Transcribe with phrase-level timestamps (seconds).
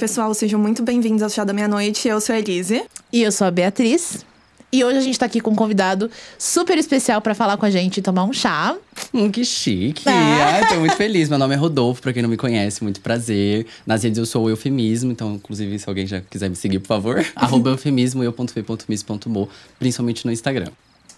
[0.00, 2.08] pessoal, sejam muito bem-vindos ao Chá da Meia-Noite.
[2.08, 2.82] Eu sou a Elise.
[3.12, 4.24] E eu sou a Beatriz.
[4.72, 7.70] E hoje a gente tá aqui com um convidado super especial para falar com a
[7.70, 8.74] gente e tomar um chá.
[9.12, 10.08] Hum, que chique.
[10.08, 10.54] Ah.
[10.54, 11.28] Ai, tô muito feliz.
[11.28, 13.66] Meu nome é Rodolfo, pra quem não me conhece, muito prazer.
[13.86, 16.88] Nas redes eu sou o eufemismo, então, inclusive, se alguém já quiser me seguir, por
[16.88, 20.70] favor, arroba eufemismo, eu.f.miss.mo, principalmente no Instagram.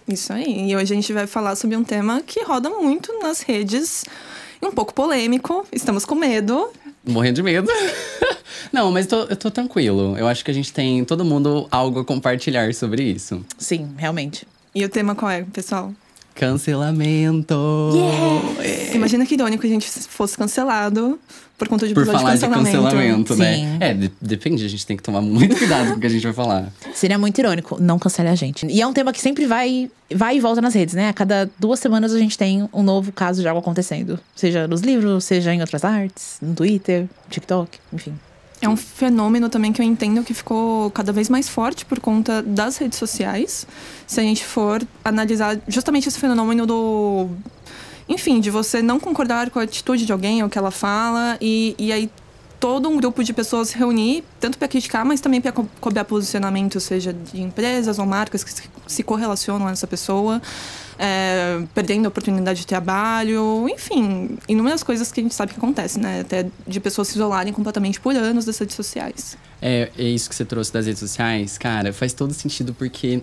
[0.05, 0.71] Isso aí.
[0.71, 4.03] E hoje a gente vai falar sobre um tema que roda muito nas redes,
[4.61, 5.65] um pouco polêmico.
[5.71, 6.69] Estamos com medo.
[7.05, 7.67] Morrendo de medo.
[8.71, 10.17] não, mas tô- eu tô tranquilo.
[10.17, 13.45] Eu acho que a gente tem, todo mundo, algo a compartilhar sobre isso.
[13.57, 14.47] Sim, realmente.
[14.73, 15.93] E o tema qual é, pessoal?
[16.33, 17.53] Cancelamento!
[18.93, 21.19] Imagina que irônico a gente fosse cancelado
[21.63, 22.83] por conta de Por episódio falar de cancelamento.
[22.83, 23.77] cancelamento, né?
[23.79, 26.23] É, de- depende, a gente tem que tomar muito cuidado com o que a gente
[26.23, 26.71] vai falar.
[26.93, 28.65] Seria muito irônico, não cancele a gente.
[28.67, 31.09] E é um tema que sempre vai, vai e volta nas redes, né?
[31.09, 34.19] A cada duas semanas a gente tem um novo caso de algo acontecendo.
[34.35, 38.13] Seja nos livros, seja em outras artes, no Twitter, TikTok, enfim.
[38.61, 42.41] É um fenômeno também que eu entendo que ficou cada vez mais forte por conta
[42.41, 43.67] das redes sociais.
[44.07, 47.27] Se a gente for analisar justamente esse fenômeno do.
[48.07, 51.37] Enfim, de você não concordar com a atitude de alguém ou o que ela fala,
[51.39, 52.09] e, e aí
[52.63, 56.05] todo um grupo de pessoas se reunir, tanto para criticar, mas também para co cobrar
[56.05, 58.53] posicionamento, seja de empresas ou marcas que
[58.87, 60.41] se, correlacionam a essa pessoa,
[60.97, 65.99] é, perdendo a oportunidade de trabalho, enfim, inúmeras coisas que a gente sabe que acontece,
[65.99, 66.21] né?
[66.21, 69.37] Até de pessoas se isolarem completamente por anos das redes sociais.
[69.61, 73.21] É, é isso que você trouxe das redes sociais, cara, faz todo sentido porque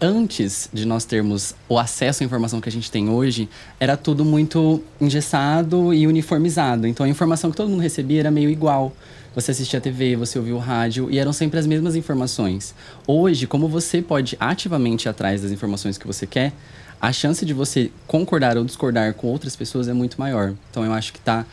[0.00, 3.48] antes de nós termos o acesso à informação que a gente tem hoje,
[3.78, 6.86] era tudo muito engessado e uniformizado.
[6.86, 8.92] Então a informação que todo mundo recebia era meio igual.
[9.34, 12.74] Você assistia a TV, você ouvia o rádio e eram sempre as mesmas informações.
[13.06, 16.52] Hoje, como você pode ativamente ir atrás das informações que você quer,
[17.00, 20.54] a chance de você concordar ou discordar com outras pessoas é muito maior.
[20.70, 21.46] Então eu acho que tá.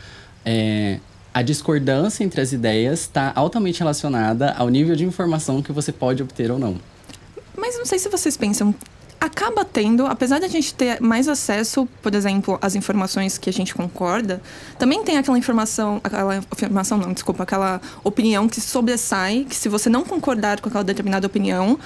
[0.44, 0.98] é,
[1.32, 6.22] a discordância entre as ideias está altamente relacionada ao nível de informação que você pode
[6.22, 6.78] obter ou não.
[7.58, 8.74] Mas não sei se vocês pensam.
[9.20, 13.74] Acaba tendo, apesar da gente ter mais acesso, por exemplo, às informações que a gente
[13.74, 14.40] concorda,
[14.78, 19.90] também tem aquela informação, aquela informação não, desculpa, aquela opinião que sobressai, que se você
[19.90, 21.76] não concordar com aquela determinada opinião,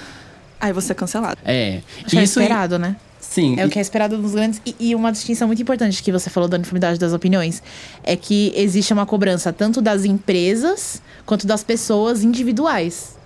[0.61, 1.41] aí você é cancelado.
[1.43, 1.81] É.
[2.13, 2.97] É isso esperado, né?
[3.19, 3.59] Sim.
[3.59, 4.61] É o que é esperado dos grandes.
[4.63, 7.63] E, e uma distinção muito importante que você falou da uniformidade das opiniões
[8.03, 13.17] é que existe uma cobrança tanto das empresas quanto das pessoas individuais.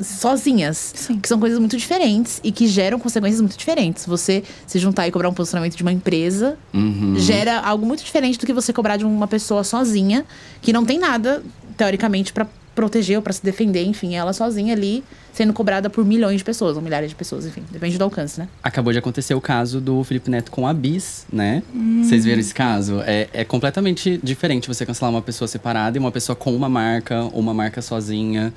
[0.00, 0.92] Sozinhas.
[0.94, 1.18] Sim.
[1.18, 4.06] Que são coisas muito diferentes e que geram consequências muito diferentes.
[4.06, 7.14] Você se juntar e cobrar um posicionamento de uma empresa Uhum.
[7.18, 10.24] gera algo muito diferente do que você cobrar de uma pessoa sozinha,
[10.62, 11.42] que não tem nada,
[11.76, 16.38] teoricamente, pra proteger ou pra se defender, enfim, ela sozinha ali sendo cobrada por milhões
[16.38, 18.48] de pessoas, ou milhares de pessoas, enfim, depende do alcance, né?
[18.62, 21.62] Acabou de acontecer o caso do Felipe Neto com a Bis, né?
[22.04, 23.00] Vocês viram esse caso?
[23.04, 27.22] É, é completamente diferente você cancelar uma pessoa separada e uma pessoa com uma marca,
[27.32, 28.52] ou uma marca sozinha.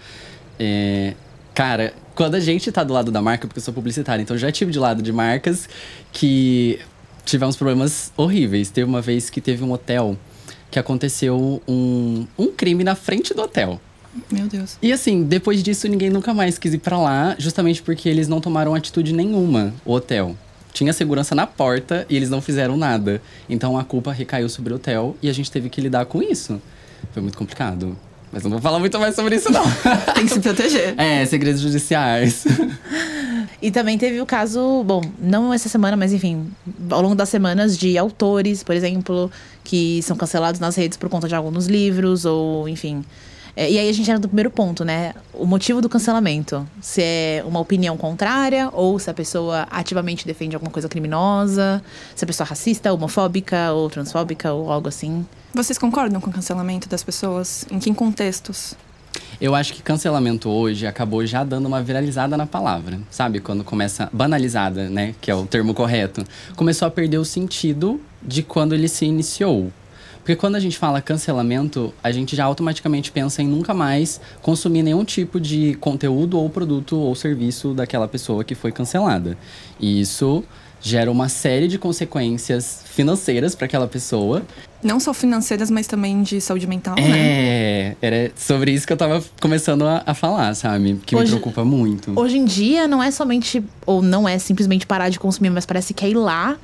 [0.59, 1.13] É,
[1.53, 4.39] Cara, quando a gente tá do lado da marca, porque eu sou publicitário, então eu
[4.39, 5.67] já tive de lado de marcas
[6.11, 6.79] que
[7.25, 8.69] tivemos problemas horríveis.
[8.69, 10.17] Teve uma vez que teve um hotel
[10.69, 13.79] que aconteceu um, um crime na frente do hotel.
[14.31, 14.77] Meu Deus.
[14.81, 18.41] E assim, depois disso ninguém nunca mais quis ir pra lá, justamente porque eles não
[18.41, 20.35] tomaram atitude nenhuma, o hotel.
[20.73, 23.21] Tinha segurança na porta e eles não fizeram nada.
[23.49, 26.61] Então a culpa recaiu sobre o hotel e a gente teve que lidar com isso.
[27.13, 27.97] Foi muito complicado.
[28.31, 29.63] Mas não vou falar muito mais sobre isso, não.
[30.15, 30.95] Tem que se proteger.
[30.97, 32.45] é, segredos judiciais.
[33.61, 36.49] E também teve o caso, bom, não essa semana, mas enfim,
[36.89, 39.29] ao longo das semanas de autores, por exemplo,
[39.63, 43.03] que são cancelados nas redes por conta de algo nos livros, ou enfim.
[43.55, 45.13] É, e aí a gente entra no primeiro ponto, né?
[45.33, 46.67] O motivo do cancelamento.
[46.81, 51.83] Se é uma opinião contrária, ou se a pessoa ativamente defende alguma coisa criminosa,
[52.15, 55.25] se a pessoa é racista, homofóbica, ou transfóbica, ou algo assim.
[55.53, 57.65] Vocês concordam com o cancelamento das pessoas?
[57.69, 58.75] Em que contextos?
[59.39, 63.39] Eu acho que cancelamento hoje acabou já dando uma viralizada na palavra, sabe?
[63.39, 65.15] Quando começa banalizada, né?
[65.19, 66.23] Que é o termo correto.
[66.55, 69.71] Começou a perder o sentido de quando ele se iniciou.
[70.21, 74.83] Porque quando a gente fala cancelamento, a gente já automaticamente pensa em nunca mais consumir
[74.83, 79.37] nenhum tipo de conteúdo ou produto ou serviço daquela pessoa que foi cancelada.
[79.79, 80.43] E isso
[80.79, 84.41] gera uma série de consequências financeiras para aquela pessoa.
[84.83, 87.03] Não só financeiras, mas também de saúde mental, né?
[87.07, 90.99] É, era sobre isso que eu tava começando a, a falar, sabe?
[91.05, 92.19] Que Hoje- me preocupa muito.
[92.19, 95.93] Hoje em dia não é somente, ou não é simplesmente parar de consumir, mas parece
[95.93, 96.57] que é ir lá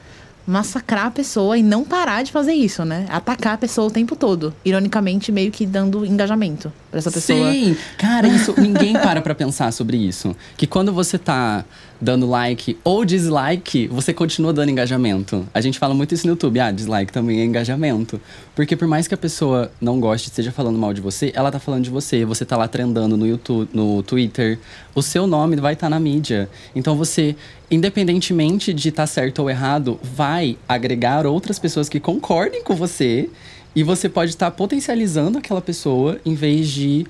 [0.48, 3.06] massacrar a pessoa e não parar de fazer isso, né?
[3.10, 4.54] Atacar a pessoa o tempo todo.
[4.64, 7.52] Ironicamente, meio que dando engajamento pra essa pessoa.
[7.52, 10.34] Sim, cara, isso ninguém para pra pensar sobre isso.
[10.56, 11.66] Que quando você tá
[12.00, 15.48] dando like ou dislike, você continua dando engajamento.
[15.54, 18.20] A gente fala muito isso no YouTube, ah, dislike também é engajamento.
[18.56, 21.60] Porque por mais que a pessoa não goste, esteja falando mal de você, ela tá
[21.60, 24.60] falando de você, você tá lá trendando no YouTube, no Twitter,
[24.94, 26.50] o seu nome vai estar tá na mídia.
[26.76, 27.36] Então você
[27.70, 33.30] independentemente de estar tá certo ou errado, vai agregar outras pessoas que concordem com você
[33.76, 37.06] e você pode estar tá potencializando aquela pessoa em vez de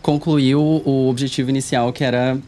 [0.00, 2.38] concluir o, o objetivo inicial que era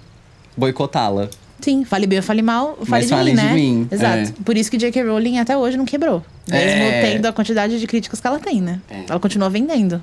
[0.57, 1.29] boicotá-la.
[1.61, 3.49] Sim, fale bem ou fale mal, fale de mim, né?
[3.49, 3.89] De mim.
[3.91, 4.31] Exato.
[4.31, 4.45] É.
[4.45, 5.03] Por isso que J.K.
[5.03, 6.25] Rowling até hoje não quebrou.
[6.49, 7.13] Mesmo é.
[7.13, 8.81] tendo a quantidade de críticas que ela tem, né?
[8.89, 9.05] É.
[9.09, 10.03] Ela continua vendendo.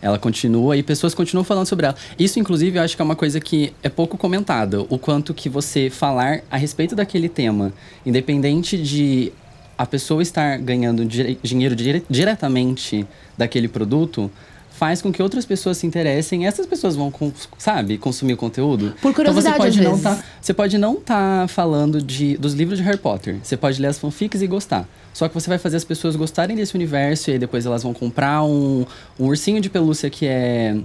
[0.00, 1.96] Ela continua e pessoas continuam falando sobre ela.
[2.18, 4.80] Isso, inclusive, eu acho que é uma coisa que é pouco comentada.
[4.82, 7.72] O quanto que você falar a respeito daquele tema,
[8.06, 9.32] independente de
[9.76, 13.06] a pessoa estar ganhando dinheiro dire diretamente
[13.36, 14.30] daquele produto,
[14.78, 16.46] faz com que outras pessoas se interessem.
[16.46, 17.12] Essas pessoas vão,
[17.58, 18.94] sabe, consumir o conteúdo.
[19.02, 22.54] Por curiosidade, então você pode não tá, Você pode não estar tá falando de, dos
[22.54, 23.38] livros de Harry Potter.
[23.42, 24.88] Você pode ler as fanfics e gostar.
[25.12, 27.92] Só que você vai fazer as pessoas gostarem desse universo e aí depois elas vão
[27.92, 28.86] comprar um,
[29.18, 30.76] um ursinho de pelúcia que é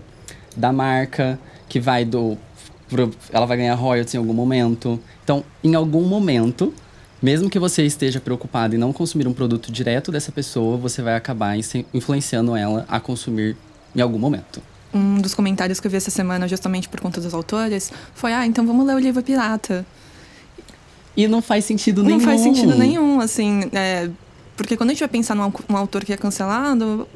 [0.57, 2.35] da marca, que vai do.
[2.89, 4.99] Pro, ela vai ganhar royalties em algum momento.
[5.23, 6.73] Então, em algum momento,
[7.21, 11.15] mesmo que você esteja preocupado em não consumir um produto direto dessa pessoa, você vai
[11.15, 11.55] acabar
[11.93, 13.55] influenciando ela a consumir
[13.95, 14.61] em algum momento.
[14.93, 18.45] Um dos comentários que eu vi essa semana, justamente por conta dos autores, foi: ah,
[18.45, 19.85] então vamos ler o livro pirata.
[21.15, 22.17] E não faz sentido nenhum.
[22.17, 23.69] Não faz sentido nenhum, assim.
[23.71, 24.09] É,
[24.55, 27.07] porque quando a gente vai pensar num, num autor que é cancelado,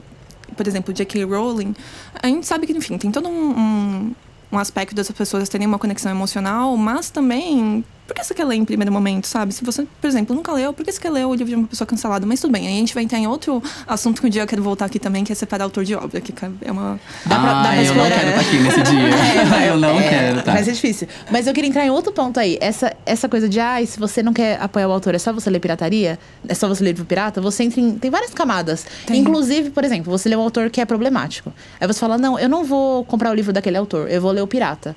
[0.55, 1.23] por exemplo, J.K.
[1.25, 1.75] Rowling,
[2.21, 4.15] a gente sabe que, enfim, tem todo um, um,
[4.51, 8.55] um aspecto dessas pessoas terem uma conexão emocional, mas também por que você quer ler
[8.55, 9.53] em primeiro momento, sabe?
[9.53, 11.67] Se você, por exemplo, nunca leu, por que você quer ler o livro de uma
[11.67, 12.25] pessoa cancelada?
[12.25, 14.47] Mas tudo bem, aí a gente vai entrar em outro assunto que um dia eu
[14.47, 16.99] quero voltar aqui também, que é separar autor de obra, que é uma.
[17.25, 19.65] Dá pra, ah, dá pra eu não quero estar tá aqui nesse dia.
[19.65, 20.53] É, eu não é, quero, tá?
[20.53, 21.07] Mas é difícil.
[21.29, 22.57] Mas eu queria entrar em outro ponto aí.
[22.61, 25.49] Essa, essa coisa de, ah, se você não quer apoiar o autor, é só você
[25.49, 26.17] ler pirataria?
[26.47, 27.41] É só você ler livro pirata?
[27.41, 27.97] Você entra em.
[27.97, 28.85] Tem várias camadas.
[29.05, 29.19] Tem.
[29.19, 31.53] Inclusive, por exemplo, você lê um autor que é problemático.
[31.79, 34.41] Aí você fala, não, eu não vou comprar o livro daquele autor, eu vou ler
[34.41, 34.95] o pirata.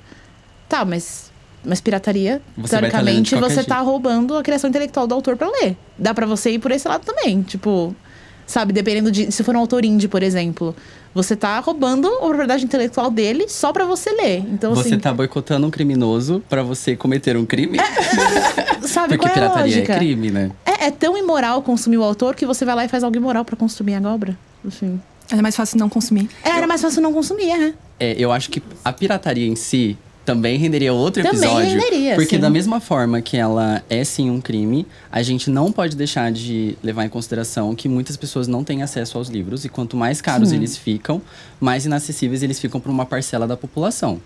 [0.69, 1.30] Tá, mas
[1.63, 5.77] mas pirataria, você teoricamente, você tá roubando a criação intelectual do autor para ler.
[5.97, 7.41] Dá para você ir por esse lado também.
[7.43, 7.95] Tipo,
[8.47, 9.31] sabe, dependendo de.
[9.31, 10.75] Se for um autor indie, por exemplo.
[11.13, 14.45] Você tá roubando a propriedade intelectual dele só para você ler.
[14.49, 17.77] Então, você assim, tá boicotando um criminoso para você cometer um crime?
[17.77, 19.93] É, sabe Porque qual é pirataria a lógica?
[19.93, 20.51] é crime, né?
[20.65, 23.43] É, é, tão imoral consumir o autor que você vai lá e faz algo imoral
[23.43, 24.37] para consumir a obra.
[24.65, 25.01] Assim.
[25.29, 26.29] É mais fácil não consumir.
[26.45, 27.73] É, era mais fácil não consumir, é.
[27.99, 29.97] É, eu acho que a pirataria em si
[30.31, 31.69] também renderia outro também episódio.
[31.69, 32.41] Renderia, porque sim.
[32.41, 36.77] da mesma forma que ela é sim um crime, a gente não pode deixar de
[36.81, 40.49] levar em consideração que muitas pessoas não têm acesso aos livros e quanto mais caros
[40.49, 40.55] sim.
[40.55, 41.21] eles ficam,
[41.59, 44.21] mais inacessíveis eles ficam para uma parcela da população.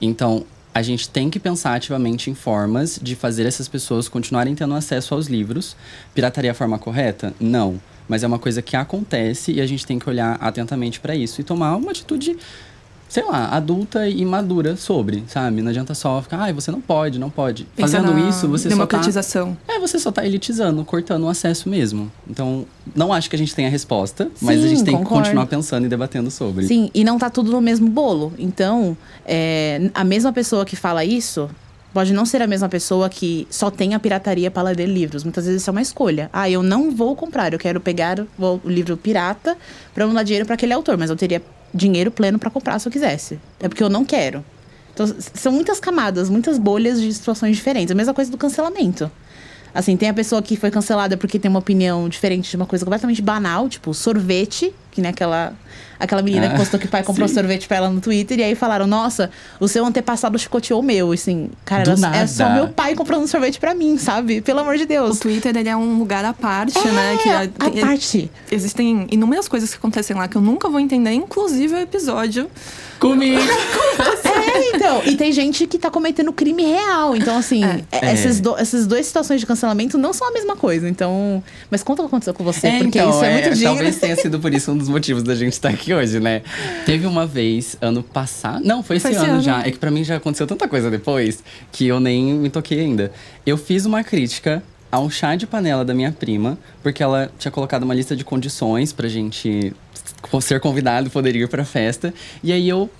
[0.00, 4.74] Então, a gente tem que pensar ativamente em formas de fazer essas pessoas continuarem tendo
[4.74, 5.76] acesso aos livros.
[6.14, 7.34] Pirataria é a forma correta?
[7.40, 7.80] Não.
[8.08, 11.40] Mas é uma coisa que acontece e a gente tem que olhar atentamente para isso
[11.40, 12.36] e tomar uma atitude
[13.10, 15.60] sei lá, adulta e madura sobre, sabe?
[15.60, 17.64] Não adianta só ficar, ah, você não pode, não pode.
[17.64, 19.48] Pensar Fazendo isso, você democratização.
[19.48, 19.74] só tá...
[19.74, 22.10] É, você só tá elitizando, cortando o acesso mesmo.
[22.28, 22.64] Então,
[22.94, 25.14] não acho que a gente tenha a resposta, mas a gente tem concordo.
[25.14, 26.68] que continuar pensando e debatendo sobre.
[26.68, 28.32] Sim, e não tá tudo no mesmo bolo.
[28.38, 28.96] Então,
[29.26, 31.50] é, a mesma pessoa que fala isso
[31.92, 35.24] pode não ser a mesma pessoa que só tem a pirataria para ler livros.
[35.24, 36.30] Muitas vezes isso é uma escolha.
[36.32, 39.56] Ah, eu não vou comprar, eu quero pegar o, livro pirata
[39.92, 42.88] para não dar dinheiro para aquele autor, mas eu teria dinheiro pleno para comprar se
[42.88, 43.38] eu quisesse.
[43.58, 44.44] É porque eu não quero.
[44.92, 47.90] Então, são muitas camadas, muitas bolhas de situações diferentes.
[47.90, 49.10] A mesma coisa do cancelamento.
[49.74, 52.84] Assim, tem a pessoa que foi cancelada porque tem uma opinião diferente de uma coisa
[52.84, 55.52] completamente banal, tipo sorvete, que nem aquela,
[55.98, 57.34] aquela menina ah, que postou que o pai comprou sim.
[57.34, 61.12] sorvete pra ela no Twitter, e aí falaram, nossa, o seu antepassado chicoteou o meu.
[61.12, 64.40] Assim, cara, era, é só meu pai comprando sorvete pra mim, sabe?
[64.40, 65.18] Pelo amor de Deus.
[65.18, 67.18] O Twitter, ele é um lugar à parte, é, né?
[67.22, 68.30] Que a, a parte.
[68.50, 72.50] Existem inúmeras coisas que acontecem lá que eu nunca vou entender, inclusive o episódio
[73.00, 73.40] Comigo.
[74.50, 75.02] é, então.
[75.04, 77.16] E tem gente que tá cometendo crime real.
[77.16, 77.84] Então, assim, é.
[77.92, 78.12] é.
[78.12, 80.88] Essas, do, essas duas situações de cancelamento não são a mesma coisa.
[80.88, 81.42] Então.
[81.70, 83.64] Mas conta o que aconteceu com você, é, porque então, isso é, muito digno.
[83.64, 86.42] Talvez tenha sido por isso um dos motivos da gente estar aqui hoje, né?
[86.84, 88.64] Teve uma vez, ano passado.
[88.64, 89.60] Não, foi esse, foi esse ano, ano já.
[89.60, 91.42] É que pra mim já aconteceu tanta coisa depois
[91.72, 93.12] que eu nem me toquei ainda.
[93.46, 97.52] Eu fiz uma crítica a um chá de panela da minha prima, porque ela tinha
[97.52, 99.72] colocado uma lista de condições pra gente
[100.40, 102.12] ser convidado, poder ir pra festa.
[102.42, 102.90] E aí eu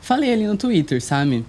[0.00, 1.44] falei ali no Twitter, sabe?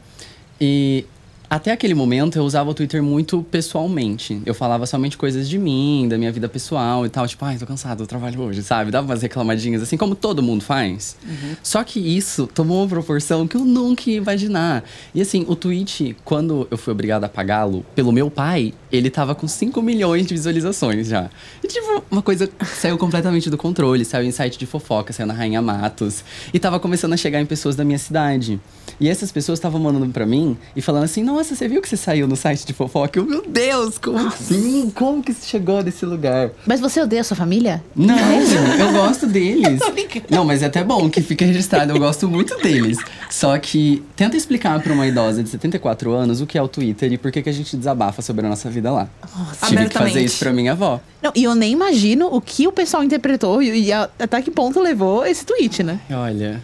[0.59, 1.05] E
[1.51, 4.41] até aquele momento eu usava o Twitter muito pessoalmente.
[4.45, 7.27] Eu falava somente coisas de mim, da minha vida pessoal e tal.
[7.27, 8.89] Tipo, ai, tô cansado, eu trabalho hoje, sabe?
[8.89, 11.17] Dava umas reclamadinhas, assim como todo mundo faz.
[11.27, 11.57] Uhum.
[11.61, 14.85] Só que isso tomou uma proporção que eu nunca ia imaginar.
[15.13, 19.35] E assim, o tweet, quando eu fui obrigado a pagá-lo pelo meu pai, ele tava
[19.35, 21.29] com 5 milhões de visualizações já.
[21.61, 24.05] E tipo, uma coisa saiu completamente do controle.
[24.05, 26.23] Saiu em site de fofoca, saiu na Rainha Matos.
[26.53, 28.57] E tava começando a chegar em pessoas da minha cidade.
[29.01, 31.97] E essas pessoas estavam mandando para mim e falando assim: Nossa, você viu que você
[31.97, 33.17] saiu no site de fofoca?
[33.17, 34.91] Eu, meu Deus, como assim?
[34.93, 36.51] Como que você chegou nesse lugar?
[36.67, 37.83] Mas você odeia a sua família?
[37.95, 39.79] Não, eu gosto deles.
[40.29, 42.99] Não, mas é até bom que fique registrado, eu gosto muito deles.
[43.27, 47.11] Só que tenta explicar para uma idosa de 74 anos o que é o Twitter
[47.11, 49.09] e por que, que a gente desabafa sobre a nossa vida lá.
[49.35, 51.01] Nossa, Tive que fazer isso pra minha avó.
[51.23, 54.79] Não, e eu nem imagino o que o pessoal interpretou e, e até que ponto
[54.79, 55.99] levou esse tweet, né?
[56.11, 56.61] Olha.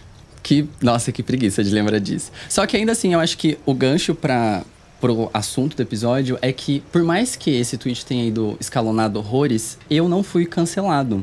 [0.48, 2.32] Que, nossa, que preguiça de lembrar disso.
[2.48, 4.64] Só que ainda assim, eu acho que o gancho para
[4.98, 9.78] pro assunto do episódio é que, por mais que esse tweet tenha ido escalonado horrores,
[9.90, 11.22] eu não fui cancelado.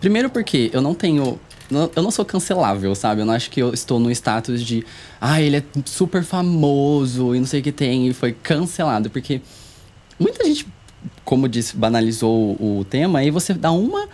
[0.00, 1.38] Primeiro porque eu não tenho.
[1.94, 3.20] Eu não sou cancelável, sabe?
[3.20, 4.84] Eu não acho que eu estou no status de.
[5.20, 9.10] Ah, ele é super famoso e não sei o que tem e foi cancelado.
[9.10, 9.40] Porque
[10.18, 10.66] muita gente,
[11.24, 14.08] como disse, banalizou o tema e você dá uma.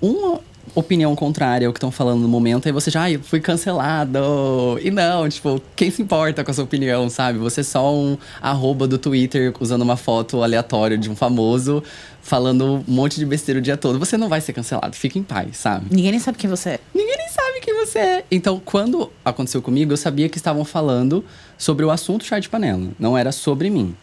[0.00, 0.40] Uma
[0.74, 4.78] opinião contrária ao que estão falando no momento, aí você já, ai, fui cancelado.
[4.82, 7.38] E não, tipo, quem se importa com a sua opinião, sabe?
[7.38, 11.82] Você é só um arroba do Twitter usando uma foto aleatória de um famoso
[12.20, 13.98] falando um monte de besteira o dia todo.
[13.98, 15.86] Você não vai ser cancelado, fica em paz, sabe?
[15.90, 16.80] Ninguém nem sabe quem você é.
[16.94, 18.24] Ninguém nem sabe quem você é.
[18.30, 21.24] Então, quando aconteceu comigo, eu sabia que estavam falando
[21.56, 23.96] sobre o assunto chá de panela, não era sobre mim.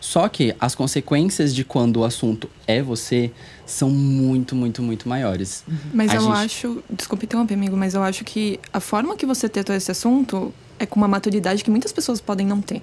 [0.00, 3.30] Só que as consequências de quando o assunto é você
[3.70, 5.62] são muito, muito, muito maiores.
[5.68, 5.76] Uhum.
[5.94, 6.32] Mas a eu gente...
[6.32, 6.82] acho.
[6.90, 10.86] Desculpe interromper, amigo, mas eu acho que a forma que você tratou esse assunto é
[10.86, 12.82] com uma maturidade que muitas pessoas podem não ter.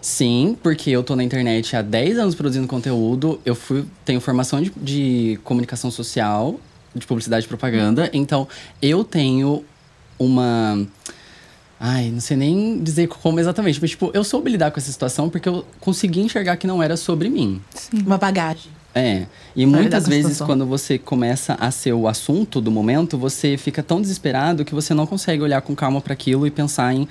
[0.00, 4.62] Sim, porque eu tô na internet há 10 anos produzindo conteúdo, eu fui, tenho formação
[4.62, 6.58] de, de comunicação social,
[6.94, 8.46] de publicidade e propaganda, então
[8.80, 9.64] eu tenho
[10.18, 10.86] uma
[11.84, 15.28] Ai, não sei nem dizer como exatamente, mas tipo, eu soube lidar com essa situação
[15.28, 17.60] porque eu consegui enxergar que não era sobre mim.
[17.74, 18.04] Sim.
[18.06, 18.70] Uma bagagem.
[18.94, 19.26] É.
[19.56, 24.00] E muitas vezes, quando você começa a ser o assunto do momento, você fica tão
[24.00, 27.08] desesperado que você não consegue olhar com calma para aquilo e pensar em.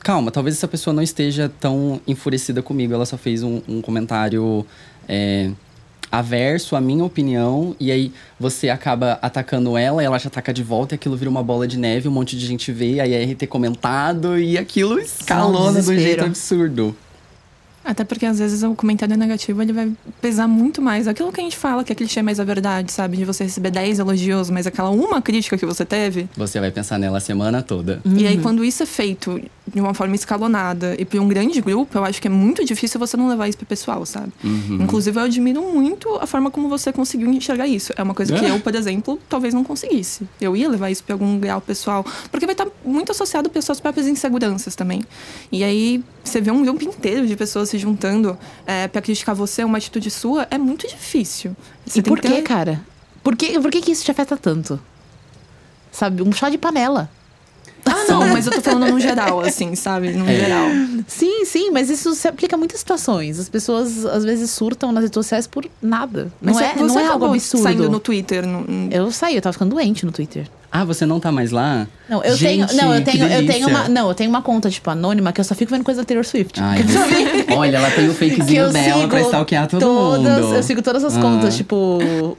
[0.00, 2.94] Calma, talvez essa pessoa não esteja tão enfurecida comigo.
[2.94, 4.64] Ela só fez um, um comentário.
[5.08, 5.50] É,
[6.12, 10.62] averso à minha opinião, e aí você acaba atacando ela, e ela te ataca de
[10.62, 13.32] volta, e aquilo vira uma bola de neve, um monte de gente vê, aí a
[13.32, 16.96] RT comentado, e aquilo escalona um do jeito absurdo.
[17.84, 21.08] Até porque às vezes o comentário negativo ele vai pesar muito mais.
[21.08, 23.16] Aquilo que a gente fala que é clichê, mas a verdade, sabe?
[23.16, 26.28] De você receber 10 elogios, mas aquela uma crítica que você teve.
[26.36, 28.00] Você vai pensar nela a semana toda.
[28.04, 28.16] Uhum.
[28.16, 29.40] E aí, quando isso é feito
[29.72, 32.98] de uma forma escalonada e para um grande grupo, eu acho que é muito difícil
[32.98, 34.32] você não levar isso pro pessoal, sabe?
[34.42, 34.78] Uhum.
[34.82, 37.92] Inclusive, eu admiro muito a forma como você conseguiu enxergar isso.
[37.96, 38.50] É uma coisa que é.
[38.50, 40.26] eu, por exemplo, talvez não conseguisse.
[40.40, 43.80] Eu ia levar isso para algum grau pessoal, porque vai estar muito associado a pessoas
[43.80, 45.02] próprias inseguranças também.
[45.52, 48.36] E aí, você vê um grupo inteiro de pessoas se juntando
[48.66, 51.56] é, para criticar você, uma atitude sua, é muito difícil.
[51.86, 52.42] Você e por que, ter...
[52.42, 52.84] cara?
[53.22, 54.80] Por que, por que, que isso te afeta tanto?
[55.92, 57.10] Sabe, um chá de panela.
[57.84, 60.12] Ah, não, mas eu tô falando no geral, assim, sabe?
[60.12, 60.34] No é.
[60.34, 60.66] geral.
[61.06, 63.38] Sim, sim, mas isso se aplica a muitas situações.
[63.38, 66.32] As pessoas às vezes surtam nas redes sociais por nada.
[66.40, 67.62] Mas não é, não é algo absurdo.
[67.62, 68.46] saindo no Twitter.
[68.46, 68.64] No...
[68.90, 70.48] Eu saí, eu tava ficando doente no Twitter.
[70.72, 71.88] Ah, você não tá mais lá?
[72.08, 74.70] Não, eu Gente, tenho, não, eu tenho, eu tenho uma, não, eu tenho uma conta
[74.70, 76.60] tipo anônima que eu só fico vendo coisa da Taylor Swift.
[76.62, 76.78] Ai,
[77.56, 80.54] Olha, ela tem o fakezinho dela pra stalkear todo todas, mundo.
[80.54, 81.20] Eu sigo todas as ah.
[81.20, 81.98] contas, tipo,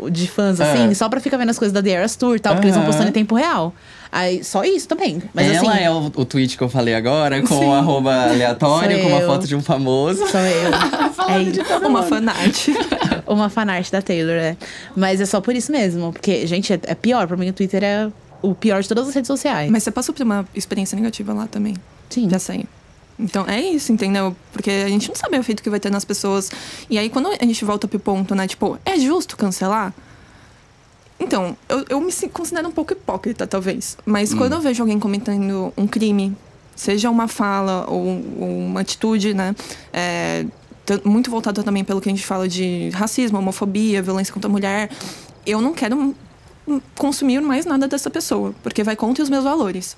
[0.10, 0.96] de fãs assim, ah.
[0.96, 2.86] só pra ficar vendo as coisas da The Eras Tour e tal, porque eles vão
[2.86, 3.74] postando em tempo real.
[4.12, 5.24] Aí, só isso também.
[5.34, 9.02] Mas, Ela assim, é o, o tweet que eu falei agora, com o arroba aleatório,
[9.02, 10.28] com uma foto de um famoso.
[10.28, 10.72] Sou eu.
[11.16, 12.68] Falando é, de todo uma fanart.
[13.26, 14.58] uma fanart da Taylor, é.
[14.98, 16.12] Mas é só por isso mesmo.
[16.12, 17.26] Porque, gente, é, é pior.
[17.26, 19.72] Pra mim, o Twitter é o pior de todas as redes sociais.
[19.72, 21.76] Mas você passou por uma experiência negativa lá também.
[22.10, 22.30] Sim.
[22.30, 22.66] Já sei.
[23.18, 24.36] Então é isso, entendeu?
[24.52, 26.52] Porque a gente não sabe o efeito que vai ter nas pessoas.
[26.90, 28.46] E aí, quando a gente volta pro ponto, né?
[28.48, 29.94] Tipo, é justo cancelar?
[31.22, 33.96] Então, eu, eu me considero um pouco hipócrita, talvez.
[34.04, 34.38] Mas hum.
[34.38, 36.36] quando eu vejo alguém cometendo um crime,
[36.76, 39.56] seja uma fala ou, ou uma atitude, né?
[39.94, 40.46] É,
[41.06, 44.90] muito voltada também pelo que a gente fala de racismo, homofobia, violência contra a mulher,
[45.46, 46.16] eu não quero
[46.98, 49.96] consumir mais nada dessa pessoa, porque vai contra os meus valores.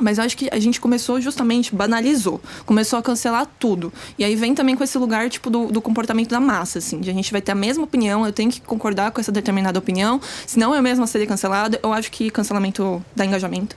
[0.00, 2.40] Mas acho que a gente começou justamente, banalizou.
[2.64, 3.92] Começou a cancelar tudo.
[4.18, 7.00] E aí vem também com esse lugar, tipo, do, do, comportamento da massa, assim.
[7.00, 9.78] De a gente vai ter a mesma opinião, eu tenho que concordar com essa determinada
[9.78, 10.20] opinião.
[10.46, 11.78] Senão eu mesma seria cancelada.
[11.82, 13.76] Eu acho que cancelamento dá engajamento.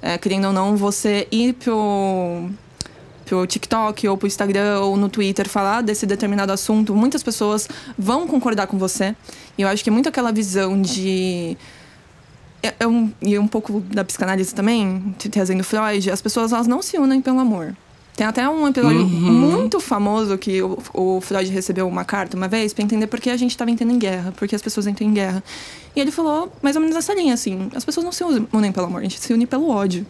[0.00, 2.50] É, querendo ou não, você ir pro
[3.24, 7.66] pro TikTok ou pro Instagram ou no Twitter falar desse determinado assunto, muitas pessoas
[7.96, 9.16] vão concordar com você.
[9.56, 11.56] E eu acho que é muito aquela visão de
[12.62, 16.80] é, é um, e um pouco da psicanálise também, trazendo Freud, as pessoas elas não
[16.82, 17.74] se unem pelo amor.
[18.14, 19.08] Tem até um episódio Uhum.
[19.32, 23.30] muito famoso que o, o Freud recebeu uma carta uma vez pra entender por que
[23.30, 25.42] a gente tava entrando em guerra, por que as pessoas entram em guerra.
[25.96, 28.86] E ele falou mais ou menos essa linha, assim: as pessoas não se unem pelo
[28.86, 30.06] amor, a gente se une pelo ódio.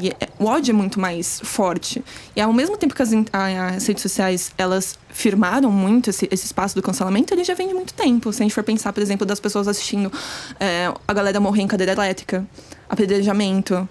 [0.00, 2.04] E é- o ódio é muito mais forte.
[2.34, 6.74] E ao mesmo tempo que as, as redes sociais elas firmaram muito esse, esse espaço
[6.74, 8.32] do cancelamento, ele já vem de muito tempo.
[8.32, 10.12] Se a gente for pensar, por exemplo, das pessoas assistindo
[10.60, 12.46] é, a galera morrer em cadeira elétrica,
[12.88, 13.88] apedrejamento.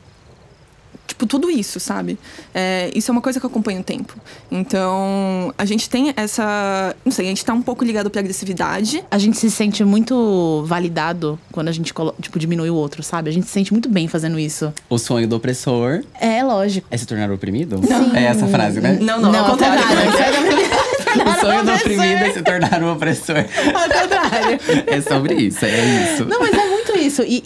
[1.16, 2.20] Tipo, tudo isso, sabe?
[2.54, 4.18] É, isso é uma coisa que eu acompanho o tempo.
[4.52, 6.94] Então, a gente tem essa.
[7.06, 9.02] Não sei, a gente tá um pouco ligado pra agressividade.
[9.10, 13.30] A gente se sente muito validado quando a gente, tipo, diminui o outro, sabe?
[13.30, 14.74] A gente se sente muito bem fazendo isso.
[14.90, 16.86] O sonho do opressor É, lógico.
[16.92, 17.80] é se tornar oprimido?
[18.14, 18.98] É essa frase, né?
[19.00, 19.80] Não, não, Não, ao ao contrário.
[21.16, 23.38] O sonho do oprimido é se tornar um opressor.
[23.38, 24.60] Ao contrário.
[24.88, 26.26] É sobre isso, é isso.
[26.26, 26.75] Não, mas é muito
[27.06, 27.22] isso.
[27.24, 27.42] E,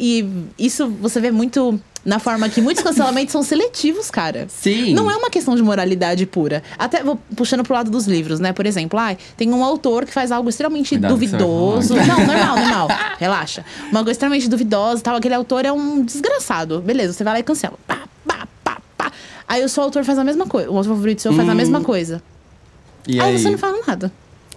[0.57, 4.47] e isso você vê muito na forma que muitos cancelamentos são seletivos, cara.
[4.49, 4.93] Sim.
[4.93, 6.63] Não é uma questão de moralidade pura.
[6.77, 8.53] Até vou puxando pro lado dos livros, né?
[8.53, 11.95] Por exemplo, ai, tem um autor que faz algo extremamente Cuidado duvidoso.
[11.95, 12.87] Não, normal, normal.
[13.19, 13.65] Relaxa.
[13.91, 15.15] Uma coisa extremamente duvidosa e tal.
[15.17, 16.79] Aquele autor é um desgraçado.
[16.81, 17.77] Beleza, você vai lá e cancela.
[17.85, 19.11] Pá, pá, pá, pá.
[19.47, 20.69] Aí o seu autor faz a mesma coisa.
[20.69, 21.55] O outro favorito seu faz a Hum.
[21.55, 22.23] mesma coisa.
[23.07, 23.39] E aí aí?
[23.39, 24.11] você não fala nada.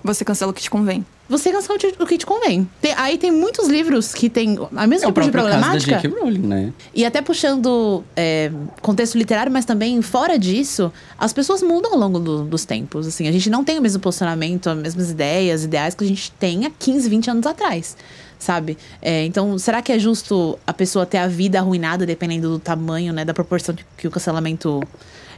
[0.04, 1.04] Você cancela o que te convém.
[1.28, 2.68] Você cancela o que- te convém.
[2.80, 5.68] Tem- aí tem muitos livros que tem a mesma É tipo de próprio caso da
[5.78, 6.20] problemática.
[6.20, 6.72] Rowling, né?
[6.94, 8.50] E até puxando é,
[8.82, 13.06] contexto literário, mas também fora disso, as pessoas mudam ao longo do- dos tempos.
[13.06, 16.30] Assim, a gente não tem o mesmo posicionamento, as mesmas ideias, ideais que a gente
[16.32, 17.96] tem há 15, 20 anos atrás.
[18.38, 18.76] Sabe?
[19.00, 23.12] É, então, será que é justo a pessoa ter a vida arruinada dependendo do tamanho,
[23.12, 23.24] né?
[23.24, 24.82] Da proporção que, que o cancelamento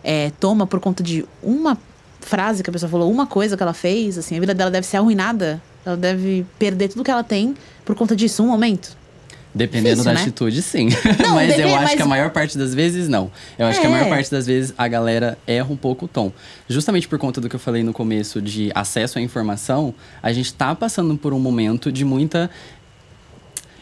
[0.03, 1.77] é, toma por conta de uma
[2.25, 4.19] frase que a pessoa falou, uma coisa que ela fez?
[4.19, 5.63] Assim, a vida dela deve ser arruinada.
[5.85, 7.55] Ela deve perder tudo que ela tem
[7.85, 8.97] por conta disso, um momento.
[9.57, 10.21] Dependendo Difícil, da né?
[10.23, 10.89] atitude, sim.
[11.23, 13.31] Não, mas eu acho mas- que a maior parte das vezes, não.
[13.57, 13.93] Eu acho que a É.
[13.93, 16.33] maior parte das vezes a galera erra um pouco o tom.
[16.69, 20.53] Justamente por conta do que eu falei no começo de acesso à informação, a gente
[20.53, 22.51] tá passando por um momento de muita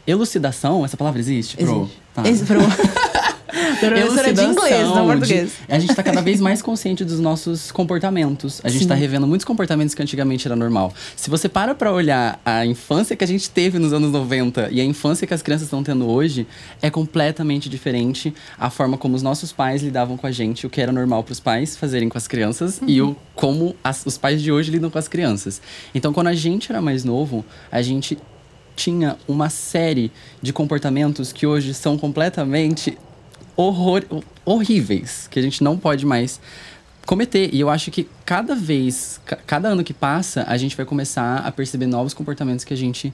[0.06, 0.84] elucidação.
[0.84, 1.82] Essa palavra existe, Pro?
[1.82, 2.02] Existe.
[2.14, 2.28] Tá.
[2.28, 2.60] Esse, pro...
[3.78, 5.50] Professora de inglês, não português.
[5.68, 8.60] de- A gente tá cada vez mais consciente dos nossos comportamentos.
[8.64, 8.88] A gente Sim.
[8.88, 10.92] tá revendo muitos comportamentos que antigamente era normal.
[11.16, 14.80] Se você para pra olhar a infância que a gente teve nos anos 90 e
[14.80, 16.46] a infância que as crianças estão tendo hoje,
[16.80, 20.80] é completamente diferente a forma como os nossos pais lidavam com a gente, o que
[20.80, 24.52] era normal pros pais fazerem com as crianças e o como as- os pais de
[24.52, 25.60] hoje lidam com as crianças.
[25.94, 28.18] Então, quando a gente era mais novo, a gente
[28.74, 32.96] tinha uma série de comportamentos que hoje são completamente
[33.56, 34.02] horror,
[34.44, 36.40] horríveis, que a gente não pode mais
[37.06, 37.50] cometer.
[37.52, 41.38] E eu acho que cada vez, ca- cada ano que passa, a gente vai começar
[41.38, 43.12] a perceber novos comportamentos que a gente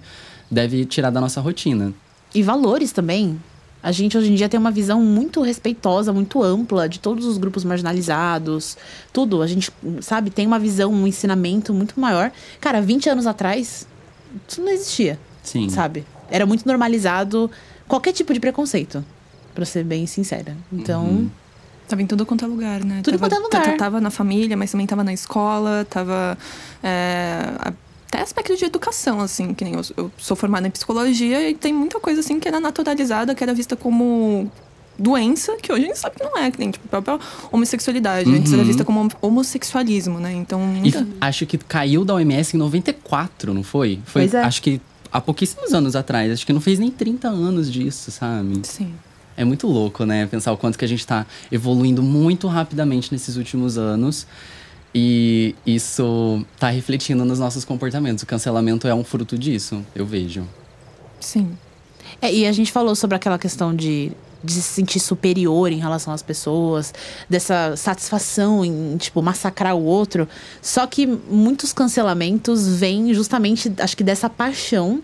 [0.50, 1.92] deve tirar da nossa rotina.
[2.34, 3.40] E valores também.
[3.80, 7.38] A gente hoje em dia tem uma visão muito respeitosa, muito ampla de todos os
[7.38, 8.76] grupos marginalizados,
[9.12, 9.40] tudo.
[9.40, 9.70] A gente,
[10.00, 12.32] sabe, tem uma visão, um ensinamento muito maior.
[12.60, 13.86] Cara, 20 anos atrás,
[14.48, 15.68] isso não existia, Sim.
[15.68, 16.04] sabe?
[16.28, 17.48] Era muito normalizado
[17.86, 19.04] qualquer tipo de preconceito,
[19.58, 20.56] pra ser bem sincera.
[20.72, 21.30] Então, Uhum.
[21.88, 23.00] Tava em tudo quanto é lugar, né?
[23.02, 23.72] Tudo tava, quanto é lugar.
[23.72, 26.36] ta- Tava na família, mas também tava na escola, tava.
[26.82, 27.50] é,
[28.06, 31.72] até aspecto de educação, assim, que nem eu, eu sou formada em psicologia e tem
[31.72, 34.50] muita coisa assim que era naturalizada, que era vista como
[34.98, 37.18] doença, que hoje a gente sabe que não é, que nem tipo, a própria
[37.50, 38.30] homossexualidade.
[38.34, 38.68] Antes era Uhum.
[38.68, 40.32] vista como homossexualismo, né?
[40.34, 41.06] Então, E muita...
[41.22, 43.98] acho que caiu da OMS em 94, não foi?
[44.04, 44.42] Foi, Pois é.
[44.42, 44.78] acho que
[45.10, 46.30] há pouquíssimos anos atrás.
[46.32, 48.60] Acho que não fez nem 30 anos disso, sabe?
[48.64, 48.92] Sim.
[49.38, 50.26] É muito louco, né?
[50.26, 54.26] Pensar o quanto que a gente tá evoluindo muito rapidamente nesses últimos anos.
[54.92, 58.24] E isso tá refletindo nos nossos comportamentos.
[58.24, 60.44] O cancelamento é um fruto disso, eu vejo.
[61.20, 61.56] Sim.
[62.20, 64.10] É, e a gente falou sobre aquela questão de,
[64.42, 66.92] de se sentir superior em relação às pessoas,
[67.30, 70.28] dessa satisfação em, tipo, massacrar o outro.
[70.60, 75.00] Só que muitos cancelamentos vêm justamente, acho que dessa paixão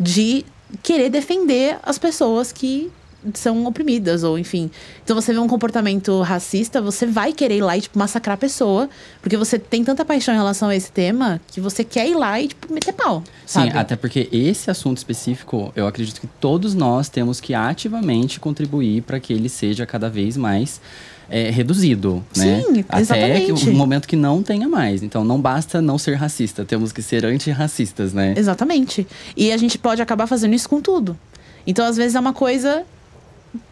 [0.00, 0.42] de
[0.82, 2.90] querer defender as pessoas que
[3.32, 4.70] são oprimidas, ou enfim.
[5.02, 8.36] Então você vê um comportamento racista, você vai querer ir lá e, tipo, massacrar a
[8.36, 8.88] pessoa.
[9.22, 12.40] Porque você tem tanta paixão em relação a esse tema que você quer ir lá
[12.40, 13.22] e, tipo, meter pau.
[13.46, 13.78] Sim, Sabe?
[13.78, 19.18] até porque esse assunto específico, eu acredito que todos nós temos que ativamente contribuir para
[19.20, 20.80] que ele seja cada vez mais
[21.28, 22.62] é, reduzido, né?
[22.62, 23.70] Sim, Até que exatamente.
[23.70, 25.02] o momento que não tenha mais.
[25.02, 28.34] Então não basta não ser racista, temos que ser antirracistas, né?
[28.36, 29.06] Exatamente.
[29.36, 31.18] E a gente pode acabar fazendo isso com tudo.
[31.66, 32.84] Então, às vezes, é uma coisa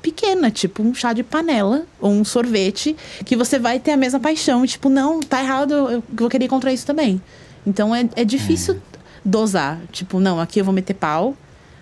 [0.00, 4.20] pequena, tipo um chá de panela ou um sorvete, que você vai ter a mesma
[4.20, 4.66] paixão.
[4.66, 7.20] Tipo, não, tá errado, eu vou querer encontrar isso também.
[7.66, 8.80] Então é, é difícil
[9.24, 9.80] dosar.
[9.90, 11.36] Tipo, não, aqui eu vou meter pau,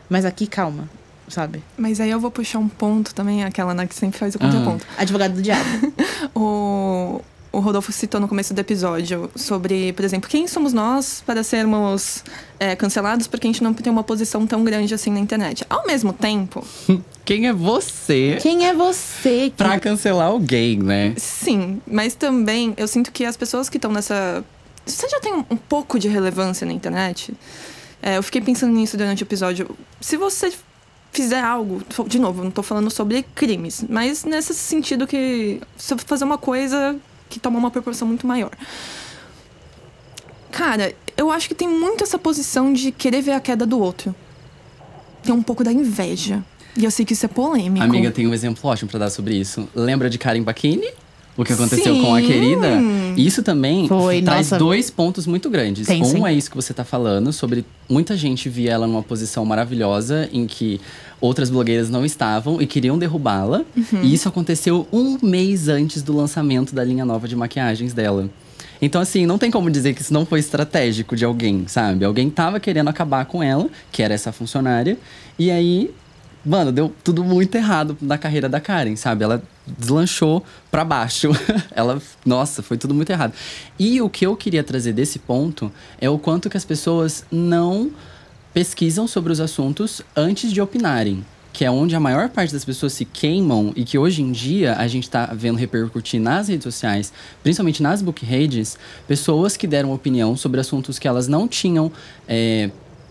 [0.09, 0.89] mas aqui calma,
[1.29, 1.63] sabe?
[1.77, 4.87] Mas aí eu vou puxar um ponto também, aquela né, que sempre faz o contraponto.
[4.99, 5.65] Advogado do diabo.
[6.35, 11.43] O, o Rodolfo citou no começo do episódio sobre, por exemplo, quem somos nós para
[11.43, 12.23] sermos
[12.59, 15.65] é, cancelados porque a gente não tem uma posição tão grande assim na internet.
[15.69, 16.65] Ao mesmo tempo,
[17.25, 19.53] Quem é você Quem é você?
[19.57, 21.15] pra cancelar alguém, né?
[21.17, 24.45] sim, mas também eu sinto que as pessoas que estão nessa.
[24.87, 27.33] Você já tem um, pouco de relevância na internet,
[28.03, 29.77] é, eu fiquei pensando nisso durante o episódio.
[30.01, 30.53] Se você
[31.13, 35.99] fizer algo, de novo, não tô falando sobre crimes, mas nesse sentido que se eu
[35.99, 36.97] fazer uma coisa
[37.31, 38.51] que toma uma proporção muito maior.
[40.51, 44.15] Cara, eu acho que tem muito essa posição de querer ver a queda do outro.
[45.23, 46.45] Tem um pouco da inveja.
[46.77, 47.85] E eu sei que isso é polêmico.
[47.85, 49.69] Amiga, tem um exemplo ótimo pra dar sobre isso.
[49.75, 50.89] Lembra de Karen Bakini?
[51.37, 52.03] O que aconteceu Sim.
[52.03, 52.69] com a querida?
[53.17, 54.59] Isso também Foi, traz nossa.
[54.59, 55.87] dois pontos muito grandes.
[55.87, 56.27] Tem, um sim.
[56.27, 60.47] é isso que você tá falando, sobre muita gente via ela numa posição maravilhosa em
[60.47, 60.81] que
[61.21, 63.63] outras blogueiras não estavam e queriam derrubá-la.
[63.77, 64.03] Uhum.
[64.03, 68.29] E isso aconteceu um mês antes do lançamento da linha nova de maquiagens dela.
[68.83, 72.05] Então, assim, não tem como dizer que isso não foi estratégico de alguém, sabe?
[72.05, 74.97] Alguém tava querendo acabar com ela, que era essa funcionária,
[75.39, 75.91] e aí
[76.45, 79.25] Mano, deu tudo muito errado na carreira da Karen, sabe?
[79.25, 81.29] Ela deslanchou pra baixo.
[81.73, 83.35] Ela, nossa, foi tudo muito errado.
[83.79, 87.91] E o que eu queria trazer desse ponto é o quanto que as pessoas não
[88.53, 91.25] pesquisam sobre os assuntos antes de opinarem.
[91.53, 94.77] Que é onde a maior parte das pessoas se queimam e que hoje em dia
[94.77, 99.93] a gente tá vendo repercutir nas redes sociais, principalmente nas book redes, pessoas que deram
[99.93, 101.91] opinião sobre assuntos que elas não tinham
[102.29, 102.71] é,